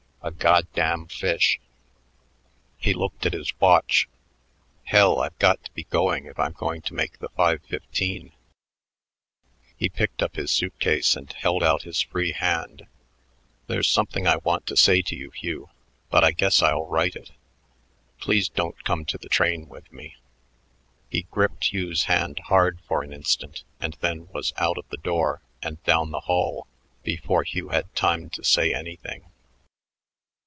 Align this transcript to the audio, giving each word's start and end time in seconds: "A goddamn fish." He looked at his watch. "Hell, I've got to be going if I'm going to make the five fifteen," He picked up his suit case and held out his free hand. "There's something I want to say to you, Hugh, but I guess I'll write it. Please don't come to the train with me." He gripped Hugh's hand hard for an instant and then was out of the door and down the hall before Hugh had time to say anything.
"A 0.23 0.29
goddamn 0.29 1.07
fish." 1.07 1.59
He 2.77 2.93
looked 2.93 3.25
at 3.25 3.33
his 3.33 3.59
watch. 3.59 4.07
"Hell, 4.83 5.19
I've 5.19 5.35
got 5.39 5.63
to 5.63 5.71
be 5.71 5.85
going 5.85 6.25
if 6.27 6.37
I'm 6.37 6.51
going 6.51 6.83
to 6.83 6.93
make 6.93 7.17
the 7.17 7.29
five 7.29 7.63
fifteen," 7.63 8.31
He 9.75 9.89
picked 9.89 10.21
up 10.21 10.35
his 10.35 10.51
suit 10.51 10.79
case 10.79 11.15
and 11.15 11.33
held 11.33 11.63
out 11.63 11.81
his 11.81 12.01
free 12.03 12.33
hand. 12.33 12.83
"There's 13.65 13.89
something 13.89 14.27
I 14.27 14.35
want 14.35 14.67
to 14.67 14.77
say 14.77 15.01
to 15.01 15.15
you, 15.15 15.31
Hugh, 15.31 15.71
but 16.11 16.23
I 16.23 16.33
guess 16.33 16.61
I'll 16.61 16.85
write 16.85 17.15
it. 17.15 17.31
Please 18.19 18.47
don't 18.47 18.83
come 18.83 19.05
to 19.05 19.17
the 19.17 19.27
train 19.27 19.69
with 19.69 19.91
me." 19.91 20.17
He 21.09 21.23
gripped 21.31 21.73
Hugh's 21.73 22.03
hand 22.03 22.37
hard 22.45 22.79
for 22.81 23.01
an 23.01 23.11
instant 23.11 23.63
and 23.79 23.97
then 24.01 24.27
was 24.27 24.53
out 24.57 24.77
of 24.77 24.87
the 24.89 24.97
door 24.97 25.41
and 25.63 25.81
down 25.81 26.11
the 26.11 26.19
hall 26.29 26.67
before 27.01 27.41
Hugh 27.41 27.69
had 27.69 27.95
time 27.95 28.29
to 28.29 28.43
say 28.43 28.71
anything. 28.71 29.25